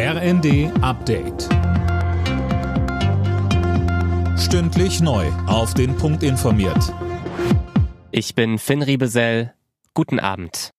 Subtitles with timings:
[0.00, 1.48] RND Update.
[4.38, 5.26] Stündlich neu.
[5.48, 6.94] Auf den Punkt informiert.
[8.12, 9.54] Ich bin Finn Riebesell.
[9.94, 10.70] Guten Abend.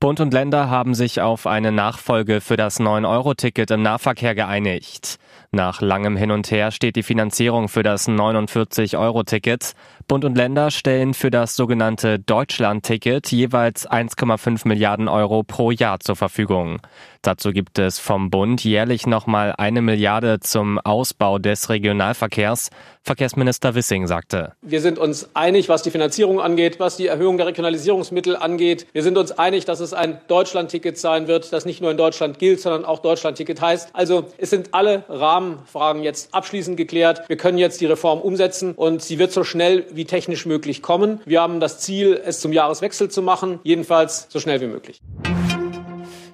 [0.00, 5.16] Bund und Länder haben sich auf eine Nachfolge für das 9-Euro-Ticket im Nahverkehr geeinigt.
[5.52, 9.72] Nach langem Hin und Her steht die Finanzierung für das 49-Euro-Ticket.
[10.06, 16.14] Bund und Länder stellen für das sogenannte Deutschland-Ticket jeweils 1,5 Milliarden Euro pro Jahr zur
[16.14, 16.80] Verfügung.
[17.22, 22.70] Dazu gibt es vom Bund jährlich nochmal eine Milliarde zum Ausbau des Regionalverkehrs.
[23.02, 24.52] Verkehrsminister Wissing sagte.
[24.62, 28.86] Wir sind uns einig, was die Finanzierung angeht, was die Erhöhung der Regionalisierungsmittel angeht.
[28.92, 32.38] Wir sind uns einig, dass es ein Deutschland-Ticket sein wird, das nicht nur in Deutschland
[32.38, 33.90] gilt, sondern auch Deutschland-Ticket heißt.
[33.94, 35.04] Also es sind alle
[35.40, 37.28] Rahmenfragen jetzt abschließend geklärt.
[37.28, 41.20] Wir können jetzt die Reform umsetzen und sie wird so schnell wie technisch möglich kommen.
[41.24, 45.00] Wir haben das Ziel, es zum Jahreswechsel zu machen, jedenfalls so schnell wie möglich.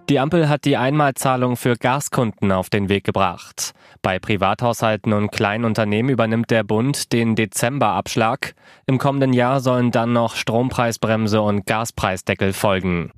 [0.09, 3.73] Die Ampel hat die Einmalzahlung für Gaskunden auf den Weg gebracht.
[4.03, 8.55] Bei Privathaushalten und kleinen Unternehmen übernimmt der Bund den Dezemberabschlag.
[8.87, 13.11] Im kommenden Jahr sollen dann noch Strompreisbremse und Gaspreisdeckel folgen.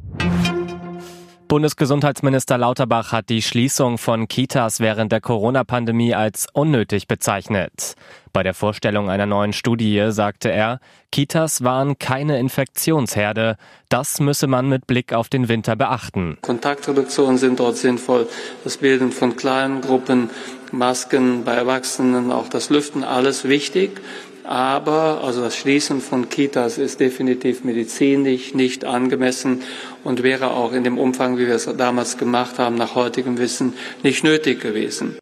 [1.49, 7.95] Bundesgesundheitsminister Lauterbach hat die Schließung von Kitas während der Corona-Pandemie als unnötig bezeichnet.
[8.35, 10.79] Bei der Vorstellung einer neuen Studie sagte er,
[11.11, 13.57] Kitas waren keine Infektionsherde.
[13.89, 16.37] Das müsse man mit Blick auf den Winter beachten.
[16.43, 18.29] Kontaktreduktionen sind dort sinnvoll.
[18.63, 20.29] Das Bilden von kleinen Gruppen,
[20.71, 24.03] Masken bei Erwachsenen, auch das Lüften, alles wichtig.
[24.49, 29.61] Aber also das Schließen von Kitas ist definitiv medizinisch nicht angemessen
[30.05, 33.75] und wäre auch in dem Umfang, wie wir es damals gemacht haben, nach heutigem Wissen
[34.03, 35.19] nicht nötig gewesen.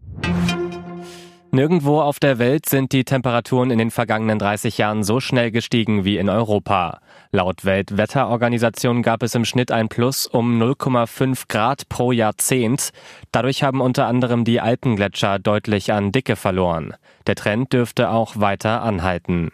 [1.56, 6.04] Nirgendwo auf der Welt sind die Temperaturen in den vergangenen 30 Jahren so schnell gestiegen
[6.04, 7.00] wie in Europa.
[7.30, 12.90] Laut Weltwetterorganisation gab es im Schnitt ein Plus um 0,5 Grad pro Jahrzehnt.
[13.32, 16.92] Dadurch haben unter anderem die Alpengletscher deutlich an Dicke verloren.
[17.26, 19.50] Der Trend dürfte auch weiter anhalten.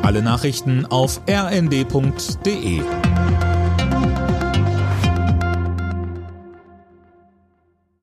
[0.00, 2.80] Alle Nachrichten auf rnd.de